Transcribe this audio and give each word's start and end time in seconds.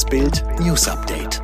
Das 0.00 0.08
Bild 0.08 0.42
News 0.60 0.88
Update. 0.88 1.42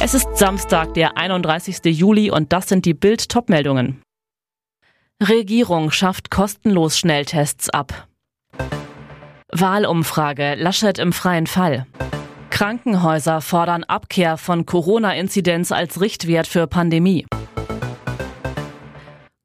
Es 0.00 0.14
ist 0.14 0.26
Samstag, 0.34 0.94
der 0.94 1.16
31. 1.16 1.78
Juli 1.84 2.28
und 2.32 2.52
das 2.52 2.68
sind 2.68 2.86
die 2.86 2.92
Bild 2.92 3.28
Topmeldungen. 3.28 4.02
Regierung 5.22 5.92
schafft 5.92 6.32
kostenlos 6.32 6.98
Schnelltests 6.98 7.70
ab. 7.70 8.08
Wahlumfrage 9.52 10.56
Laschet 10.56 10.98
im 10.98 11.12
freien 11.12 11.46
Fall. 11.46 11.86
Krankenhäuser 12.50 13.40
fordern 13.40 13.84
Abkehr 13.84 14.36
von 14.36 14.66
Corona-Inzidenz 14.66 15.70
als 15.70 16.00
Richtwert 16.00 16.48
für 16.48 16.66
Pandemie. 16.66 17.26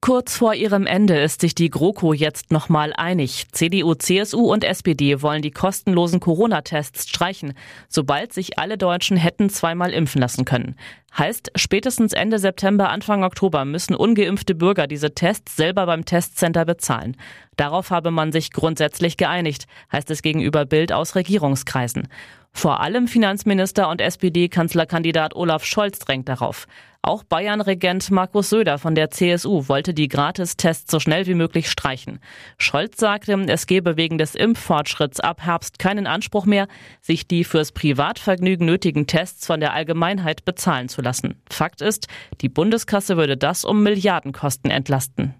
Kurz 0.01 0.37
vor 0.37 0.53
ihrem 0.53 0.87
Ende 0.87 1.19
ist 1.19 1.41
sich 1.41 1.55
die 1.55 1.69
GroKo 1.69 2.13
jetzt 2.13 2.51
nochmal 2.51 2.93
einig. 2.95 3.47
CDU, 3.51 3.95
CSU 3.95 4.49
und 4.49 4.63
SPD 4.63 5.21
wollen 5.21 5.41
die 5.41 5.51
kostenlosen 5.51 6.21
Corona-Tests 6.21 7.09
streichen, 7.09 7.53
sobald 7.89 8.31
sich 8.31 8.57
alle 8.57 8.77
Deutschen 8.77 9.17
hätten 9.17 9.49
zweimal 9.49 9.91
impfen 9.91 10.21
lassen 10.21 10.45
können. 10.45 10.77
Heißt, 11.17 11.51
spätestens 11.55 12.13
Ende 12.13 12.39
September, 12.39 12.89
Anfang 12.89 13.25
Oktober 13.25 13.65
müssen 13.65 13.93
ungeimpfte 13.93 14.55
Bürger 14.55 14.87
diese 14.87 15.13
Tests 15.13 15.57
selber 15.57 15.85
beim 15.85 16.05
Testcenter 16.05 16.63
bezahlen. 16.63 17.17
Darauf 17.57 17.89
habe 17.89 18.09
man 18.09 18.31
sich 18.31 18.51
grundsätzlich 18.51 19.17
geeinigt, 19.17 19.65
heißt 19.91 20.09
es 20.11 20.21
gegenüber 20.21 20.65
Bild 20.65 20.93
aus 20.93 21.15
Regierungskreisen. 21.15 22.07
Vor 22.51 22.81
allem 22.81 23.07
Finanzminister 23.07 23.89
und 23.89 24.01
SPD-Kanzlerkandidat 24.01 25.35
Olaf 25.35 25.63
Scholz 25.63 25.99
drängt 25.99 26.27
darauf. 26.27 26.67
Auch 27.01 27.23
Bayern-Regent 27.23 28.11
Markus 28.11 28.49
Söder 28.49 28.77
von 28.77 28.93
der 28.93 29.09
CSU 29.09 29.69
wollte 29.69 29.93
die 29.93 30.09
Gratistests 30.09 30.91
so 30.91 30.99
schnell 30.99 31.27
wie 31.27 31.33
möglich 31.33 31.69
streichen. 31.69 32.19
Scholz 32.57 32.97
sagte, 32.99 33.33
es 33.47 33.67
gebe 33.67 33.95
wegen 33.95 34.17
des 34.17 34.35
Impffortschritts 34.35 35.21
ab 35.21 35.41
Herbst 35.41 35.79
keinen 35.79 36.07
Anspruch 36.07 36.45
mehr, 36.45 36.67
sich 37.01 37.25
die 37.25 37.45
fürs 37.45 37.71
Privatvergnügen 37.71 38.65
nötigen 38.65 39.07
Tests 39.07 39.47
von 39.47 39.61
der 39.61 39.73
Allgemeinheit 39.73 40.43
bezahlen 40.43 40.89
zu 40.89 41.01
lassen. 41.01 41.41
Fakt 41.49 41.81
ist, 41.81 42.07
die 42.41 42.49
Bundeskasse 42.49 43.15
würde 43.15 43.37
das 43.37 43.63
um 43.63 43.81
Milliardenkosten 43.81 44.69
entlasten. 44.69 45.35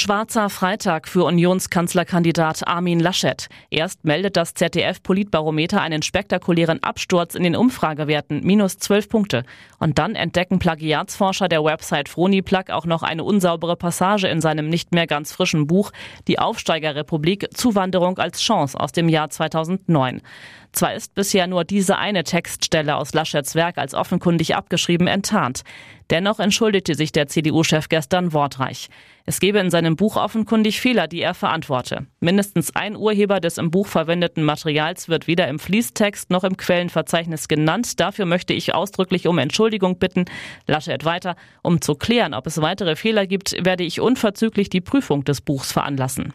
Schwarzer 0.00 0.48
Freitag 0.48 1.08
für 1.08 1.24
Unionskanzlerkandidat 1.24 2.68
Armin 2.68 3.00
Laschet. 3.00 3.48
Erst 3.68 4.04
meldet 4.04 4.36
das 4.36 4.54
ZDF-Politbarometer 4.54 5.80
einen 5.80 6.02
spektakulären 6.02 6.80
Absturz 6.84 7.34
in 7.34 7.42
den 7.42 7.56
Umfragewerten, 7.56 8.42
minus 8.44 8.78
12 8.78 9.08
Punkte. 9.08 9.42
Und 9.80 9.98
dann 9.98 10.14
entdecken 10.14 10.60
Plagiatsforscher 10.60 11.48
der 11.48 11.64
Website 11.64 12.08
Froniplug 12.08 12.70
auch 12.70 12.86
noch 12.86 13.02
eine 13.02 13.24
unsaubere 13.24 13.74
Passage 13.74 14.28
in 14.28 14.40
seinem 14.40 14.68
nicht 14.68 14.94
mehr 14.94 15.08
ganz 15.08 15.32
frischen 15.32 15.66
Buch 15.66 15.90
Die 16.28 16.38
Aufsteigerrepublik 16.38 17.48
Zuwanderung 17.52 18.18
als 18.18 18.40
Chance 18.40 18.78
aus 18.78 18.92
dem 18.92 19.08
Jahr 19.08 19.30
2009. 19.30 20.22
Zwar 20.70 20.94
ist 20.94 21.16
bisher 21.16 21.48
nur 21.48 21.64
diese 21.64 21.98
eine 21.98 22.22
Textstelle 22.22 22.94
aus 22.94 23.14
Laschets 23.14 23.56
Werk 23.56 23.78
als 23.78 23.94
offenkundig 23.94 24.54
abgeschrieben 24.54 25.08
enttarnt. 25.08 25.62
Dennoch 26.10 26.38
entschuldigte 26.38 26.94
sich 26.94 27.10
der 27.10 27.26
CDU-Chef 27.26 27.88
gestern 27.88 28.32
wortreich. 28.32 28.88
Es 29.28 29.40
gebe 29.40 29.58
in 29.58 29.68
seinem 29.68 29.94
Buch 29.94 30.16
offenkundig 30.16 30.80
Fehler, 30.80 31.06
die 31.06 31.20
er 31.20 31.34
verantworte. 31.34 32.06
Mindestens 32.18 32.74
ein 32.74 32.96
Urheber 32.96 33.40
des 33.40 33.58
im 33.58 33.70
Buch 33.70 33.86
verwendeten 33.86 34.42
Materials 34.42 35.10
wird 35.10 35.26
weder 35.26 35.48
im 35.48 35.58
Fließtext 35.58 36.30
noch 36.30 36.44
im 36.44 36.56
Quellenverzeichnis 36.56 37.46
genannt. 37.46 38.00
Dafür 38.00 38.24
möchte 38.24 38.54
ich 38.54 38.74
ausdrücklich 38.74 39.26
um 39.26 39.36
Entschuldigung 39.36 39.98
bitten. 39.98 40.24
Laschet 40.66 41.04
weiter. 41.04 41.36
Um 41.62 41.82
zu 41.82 41.94
klären, 41.94 42.32
ob 42.32 42.46
es 42.46 42.62
weitere 42.62 42.96
Fehler 42.96 43.26
gibt, 43.26 43.54
werde 43.62 43.84
ich 43.84 44.00
unverzüglich 44.00 44.70
die 44.70 44.80
Prüfung 44.80 45.24
des 45.24 45.42
Buchs 45.42 45.72
veranlassen. 45.72 46.32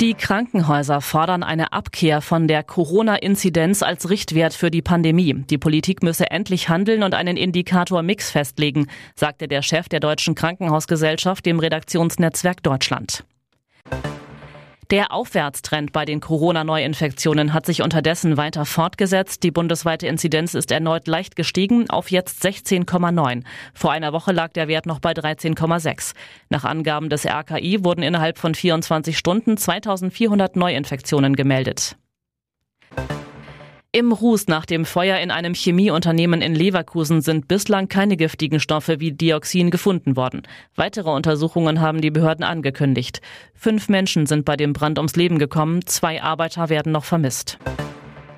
Die 0.00 0.14
Krankenhäuser 0.14 1.00
fordern 1.00 1.44
eine 1.44 1.72
Abkehr 1.72 2.20
von 2.20 2.48
der 2.48 2.64
Corona-Inzidenz 2.64 3.80
als 3.82 4.10
Richtwert 4.10 4.52
für 4.52 4.72
die 4.72 4.82
Pandemie. 4.82 5.44
Die 5.48 5.56
Politik 5.56 6.02
müsse 6.02 6.32
endlich 6.32 6.68
handeln 6.68 7.04
und 7.04 7.14
einen 7.14 7.36
Indikator 7.36 8.02
Mix 8.02 8.28
festlegen, 8.32 8.88
sagte 9.14 9.46
der 9.46 9.62
Chef 9.62 9.88
der 9.88 10.00
Deutschen 10.00 10.34
Krankenhausgesellschaft 10.34 11.46
dem 11.46 11.60
Redaktionsnetzwerk 11.60 12.60
Deutschland. 12.64 13.24
Der 14.94 15.10
Aufwärtstrend 15.10 15.90
bei 15.90 16.04
den 16.04 16.20
Corona-Neuinfektionen 16.20 17.52
hat 17.52 17.66
sich 17.66 17.82
unterdessen 17.82 18.36
weiter 18.36 18.64
fortgesetzt. 18.64 19.42
Die 19.42 19.50
bundesweite 19.50 20.06
Inzidenz 20.06 20.54
ist 20.54 20.70
erneut 20.70 21.08
leicht 21.08 21.34
gestiegen 21.34 21.90
auf 21.90 22.12
jetzt 22.12 22.44
16,9. 22.44 23.42
Vor 23.74 23.90
einer 23.90 24.12
Woche 24.12 24.30
lag 24.30 24.52
der 24.52 24.68
Wert 24.68 24.86
noch 24.86 25.00
bei 25.00 25.10
13,6. 25.10 26.14
Nach 26.48 26.62
Angaben 26.62 27.08
des 27.08 27.26
RKI 27.26 27.84
wurden 27.84 28.04
innerhalb 28.04 28.38
von 28.38 28.54
24 28.54 29.18
Stunden 29.18 29.56
2400 29.56 30.54
Neuinfektionen 30.54 31.34
gemeldet. 31.34 31.96
Im 33.94 34.10
Ruß 34.10 34.48
nach 34.48 34.66
dem 34.66 34.86
Feuer 34.86 35.20
in 35.20 35.30
einem 35.30 35.54
Chemieunternehmen 35.54 36.42
in 36.42 36.56
Leverkusen 36.56 37.20
sind 37.20 37.46
bislang 37.46 37.86
keine 37.86 38.16
giftigen 38.16 38.58
Stoffe 38.58 38.98
wie 38.98 39.12
Dioxin 39.12 39.70
gefunden 39.70 40.16
worden. 40.16 40.42
Weitere 40.74 41.10
Untersuchungen 41.10 41.80
haben 41.80 42.00
die 42.00 42.10
Behörden 42.10 42.44
angekündigt. 42.44 43.20
Fünf 43.54 43.88
Menschen 43.88 44.26
sind 44.26 44.44
bei 44.44 44.56
dem 44.56 44.72
Brand 44.72 44.98
ums 44.98 45.14
Leben 45.14 45.38
gekommen, 45.38 45.86
zwei 45.86 46.20
Arbeiter 46.20 46.70
werden 46.70 46.90
noch 46.90 47.04
vermisst. 47.04 47.56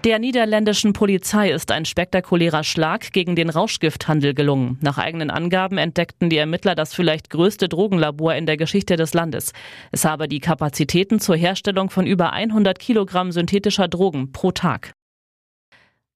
Der 0.05 0.19
niederländischen 0.19 0.93
Polizei 0.93 1.50
ist 1.50 1.72
ein 1.72 1.87
spektakulärer 1.87 2.62
Schlag 2.62 3.11
gegen 3.15 3.34
den 3.34 3.49
Rauschgifthandel 3.49 4.34
gelungen. 4.34 4.77
Nach 4.83 4.99
eigenen 4.99 5.31
Angaben 5.31 5.78
entdeckten 5.78 6.28
die 6.28 6.37
Ermittler 6.37 6.75
das 6.75 6.93
vielleicht 6.93 7.31
größte 7.31 7.71
Drogenlabor 7.71 8.34
in 8.34 8.45
der 8.45 8.59
Geschichte 8.59 8.97
des 8.97 9.15
Landes. 9.15 9.55
Es 9.91 10.05
habe 10.05 10.28
die 10.28 10.41
Kapazitäten 10.41 11.19
zur 11.19 11.37
Herstellung 11.37 11.89
von 11.89 12.06
über 12.06 12.34
100 12.34 12.78
Kilogramm 12.78 13.33
synthetischer 13.33 13.89
Drogen 13.89 14.33
pro 14.33 14.53
Tag. 14.53 14.96